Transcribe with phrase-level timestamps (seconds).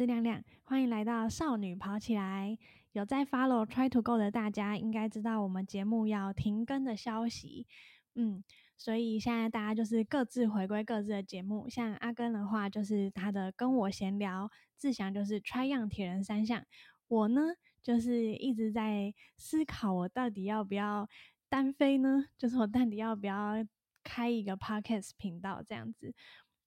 [0.00, 2.56] 是亮亮，欢迎来到少女跑起来。
[2.92, 7.66] 有在 follow Try to Go 的大家，应该知道我们节目要停更的消息。
[8.14, 8.42] 嗯，
[8.78, 11.68] 所以现在大家就是各自回归各自的节目。
[11.68, 14.48] 像阿根的话，就是他的跟我闲聊；
[14.78, 16.64] 志祥就是 Try 样铁人三项。
[17.06, 17.42] 我呢，
[17.82, 21.10] 就是一直在思考，我到底要不要
[21.50, 22.24] 单飞呢？
[22.38, 23.62] 就是我到底要不要
[24.02, 26.14] 开一个 podcast 频道这样子？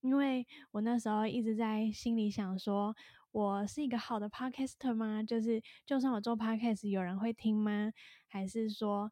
[0.02, 2.94] 因为我那时候一直在心里想说，
[3.34, 5.24] 我是一个好的 podcaster 吗？
[5.24, 7.92] 就是就算我做 podcast，有人会听吗？
[8.28, 9.12] 还是说，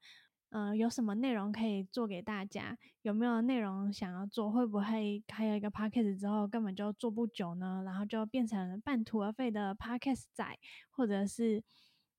[0.51, 2.77] 嗯，有什么内容可以做给大家？
[3.01, 4.51] 有没有内容想要做？
[4.51, 7.81] 会不会开了一个 podcast 之后根本就做不久呢？
[7.83, 10.45] 然后就变成半途而废的 podcast 仔，
[10.91, 11.63] 或者是，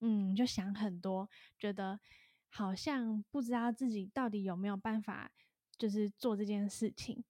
[0.00, 2.00] 嗯，就想很多，觉得
[2.48, 5.30] 好像不知道自己到底有没有办法，
[5.78, 7.22] 就是做这件事情。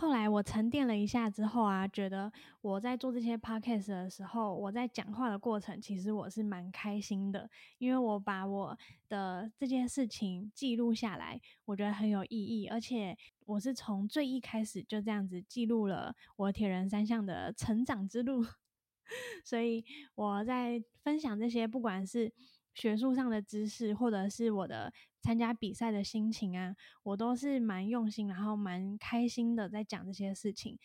[0.00, 18.46] 后来我沉淀了一下之后啊，觉得我在做这些 podcast 的时候，我在讲话的过程，其实我是蛮开心的，因为我把我的这件事情记录下来，我觉得很有意义，而且我是从最一开始就这样子记录了我铁人三项的成长之路，
[19.44, 22.32] 所以我在分享这些，不管是。
[22.74, 30.78] 学术上的知识，或者是我的参加比赛的心情啊，我都是蛮用心，然后蛮开心的在讲这些事情。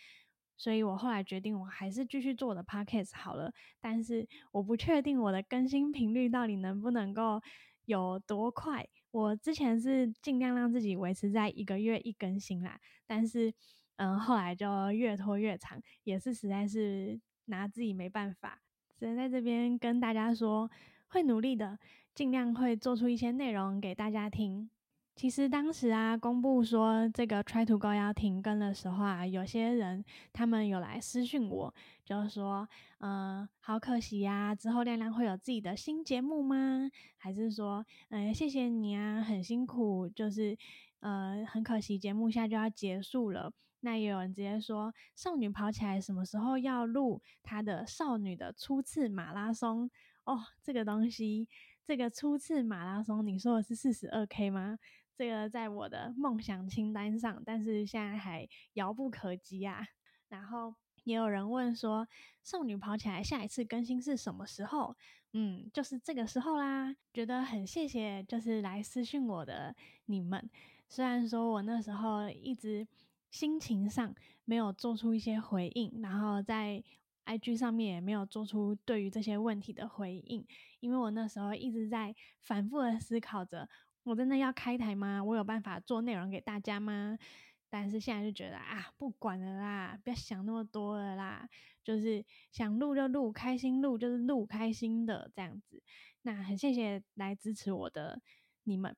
[0.58, 3.52] 所以我后来决定，我还是继续做我的 podcast 好了。
[3.80, 7.42] 但是我不确定我的更新频率到底能不能够
[7.86, 8.88] 有多快。
[9.12, 13.54] 我之前是尽量让自己维持在一个月一更新啦，但是
[13.98, 18.62] 嗯，后来就越拖越长，也是实在是拿自己没办法。
[18.98, 20.70] 只能在这边跟大家说。
[21.10, 21.78] 会努力的，
[22.14, 24.70] 尽量会做出一些内容给大家听。
[25.16, 32.68] 其实当时啊，公布说这个 Try to Go 要停更的时候啊，有些人他们有来私讯我，就是说，
[33.00, 36.90] 嗯，好可惜呀，之后亮亮会有自己的新节目吗？
[37.18, 40.58] 还是说，嗯，谢谢你啊，很辛苦，就是，
[41.02, 43.52] 呃，很可惜节目现在就要结束了。
[43.82, 49.92] 那也有人直接说，少女跑起来什么时候要录她的少女的初次马拉松？
[50.26, 51.50] 哦，这个东西，
[51.86, 54.80] 这个初次马拉松，你说的是四十二 K 吗？
[55.18, 59.86] 这个在我的梦想清单上，但是现在还遥不可及啊。
[60.30, 60.74] 然后
[61.04, 62.08] 也有人问说，
[62.42, 64.96] 少女跑起来下一次更新是什么时候？
[65.34, 66.96] 嗯，就是这个时候啦。
[67.14, 70.50] 觉得很谢谢，就是来私讯我的你们。
[70.88, 72.88] 虽然说我那时候一直
[73.30, 76.82] 心情上没有做出一些回应，然后在。
[77.26, 80.46] IG 上面也没有做出对于这些问题的回应，
[80.80, 83.70] 因为我那时候一直在反复的思考着，
[84.04, 85.24] 我真的要开台吗？
[85.24, 87.18] 我有办法做内容给大家吗？
[87.70, 91.50] 但是现在就觉得啊，不管了啦，不要想那么多了啦，
[91.84, 95.82] 就是想录就录，开心录就是录开心的这样子。
[96.22, 98.22] 那很谢谢来支持我的
[98.64, 98.96] 你们，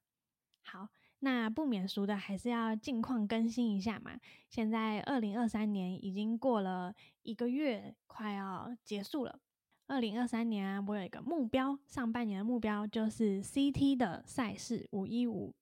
[0.64, 0.90] 好。
[1.20, 4.20] 那不免俗的，还是要近况更新一下嘛。
[4.50, 6.94] 现在二零二三年已经过了
[7.24, 9.40] 一个月，快要结束了。
[9.88, 15.54] 二零二三年啊，我有一个目标，上半年的目标就是 CT 的赛事五一五。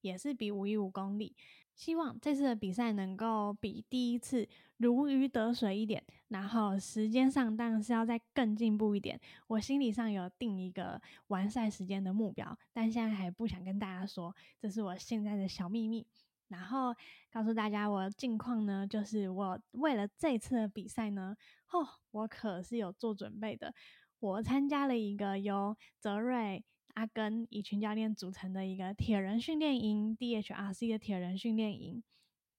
[0.00, 1.34] 也是比五一五公里，
[1.74, 9.20] 希望这次的比赛能够比第一次如鱼得水一点，然后时间上当然是要再更进步一点。
[9.46, 16.06] 我心理上有定一个完赛时间的目标，但现在还不想跟大家说，这是我现在的小秘密。
[16.48, 16.94] 然后
[17.30, 21.36] 告诉大家我的近况呢，就是我为了这次的比赛呢，
[21.70, 23.74] 哦，我可是有做准备的，
[24.18, 26.64] 我参加了一个由泽瑞。
[26.98, 32.02] 阿根以群教练组成的一个铁人训练营，DHRC 的铁人训练营，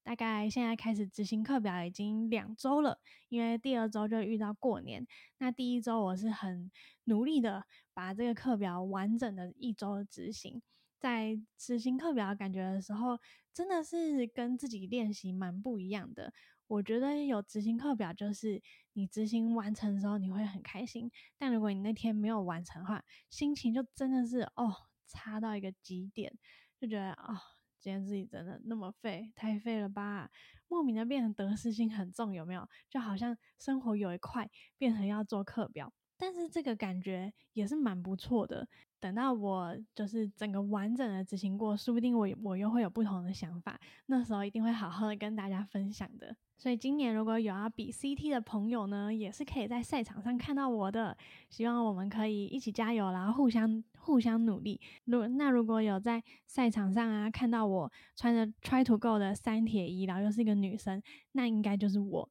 [0.02, 5.06] 大概现在开始执行课表已经两周了，因为第二周就遇到过年，
[5.40, 6.72] 那第一周我是很
[7.04, 10.62] 努力的把这个课表完整的一周执行。
[11.02, 13.20] 在执行课表感觉的时候，
[13.53, 16.34] 真的是跟自己练习蛮不一样的。
[16.70, 18.62] 我觉得有执行课表，就是
[18.94, 24.72] 你执行完成的时候你会很开心，但如果你那天没有完成的话，心情就真的是哦
[25.08, 26.32] 差到一个极点，
[26.80, 27.36] 就觉得哦
[27.80, 30.30] 今天自己真的那么废，太废了吧，
[30.68, 32.70] 莫名的变成得失心很重，有没有？
[32.88, 35.92] 就好像生活有一块变成要做课表。
[36.20, 38.68] 但是这个感觉也是蛮不错的。
[39.00, 43.80] 等到我就是整个完整的执行过，说不定我我又会有不同的想法。
[44.08, 46.36] 那时候一定会好好的跟大家分享的。
[46.58, 51.16] 所以今年如果有要比 CT 的朋友呢，也是可以在赛场上看到我的。
[51.50, 54.82] 希望我们可以一起加油，然后互相互相努力。
[55.06, 61.02] 如那如果有在赛场上啊看到我穿着 Try to Go 的三铁衣，然后又是一个女生，
[61.32, 62.30] 那应该就是我。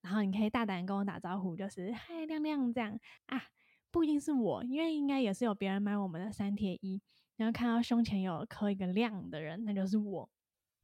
[0.00, 3.42] 然后你可以大胆跟我打招呼，就是嗨亮亮这样啊，
[3.90, 7.00] 不一定是我，因为应该也是有别人买我们的三贴一，
[7.36, 10.28] 然后看到胸前有刻一个亮的人，那就是我。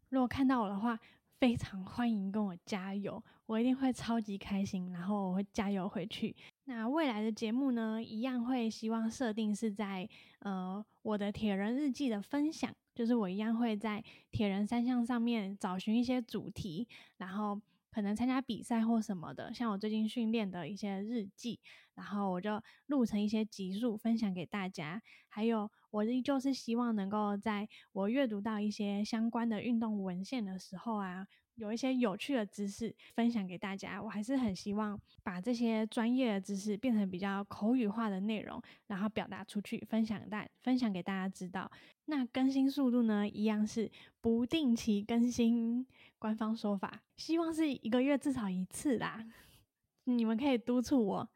[0.08, 0.98] 如果看到我的话，
[1.38, 6.34] 非常欢迎跟我加油，我一定会超级开心，然后我会加油回去。
[6.64, 10.08] 那未来的节目呢，一样会希望设定是在
[10.40, 16.88] 呃我的铁人日记的分享，就是我一样会在铁人三项上面找寻一些主题，
[17.18, 17.60] 然后。
[17.94, 21.60] 可能参加比赛或什么的，像我最近训练的一些日记，
[21.94, 25.00] 然后我就录成一些集数分享给大家。
[25.28, 31.28] 还有，我依旧是希望能够在我阅读到一些相关的运动文献的时候啊。
[31.56, 41.70] 有一些有趣的知识分享给大家，我还是很希望把这些专业的知识变成比较口语化的内容，然后表达出去，分享大分享给大家知道。
[42.06, 43.90] 那更新速度呢，一样是
[44.20, 45.86] 不定期更新，
[46.18, 49.24] 官方说法，希望是一个月至少一次啦。
[50.06, 51.30] 你们可以督促我。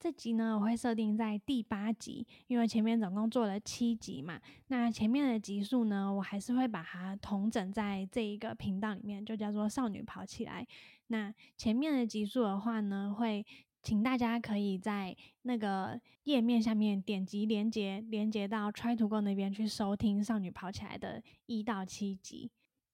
[0.00, 4.40] 这集呢，我会设定在第八集，因为前面总共做了七集嘛。
[4.68, 10.66] 那前面的集数呢，我还是会把它统整在这一个频道里面，就叫做“少女跑起来”。
[11.08, 13.44] 那前面的集数的话呢，会
[13.82, 22.50] 请大家可以在那个页面下面点击连接，连接到 Try to Go 那边去收听“少女跑起来”的一到七集。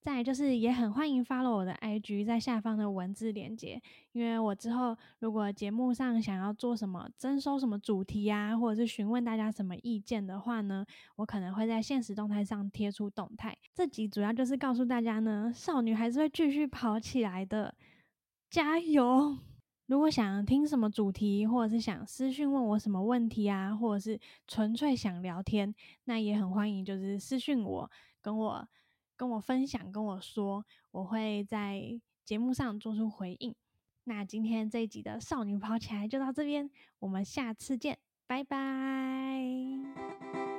[0.06, 3.82] 再就是也很欢迎 follow 我的 IG，在下方的文字连接，
[4.12, 10.86] 因为我之后如果节目上想要做什么征收什么主题啊，或者是询问大家什么意见的话呢，
[11.16, 13.58] 我可能会在现实动态上贴出动态。
[13.74, 17.74] 这集主要就是告诉大家呢，少女还是会继续跑起来的，
[18.48, 19.36] 加油！
[19.86, 25.74] 如果想听什么主题，或者是想私讯问我什么问题啊，或者是纯粹想聊天，
[26.04, 27.90] 那也很欢迎，就是私讯我，
[28.22, 28.68] 跟我。
[29.16, 33.54] 跟我分享，跟我说，我会在节目上做出回应。
[34.04, 36.70] 那今天这一集的少女跑起来就到这边，
[37.00, 40.55] 我们下次见，拜拜。